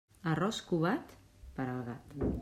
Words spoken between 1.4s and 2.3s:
per al gat.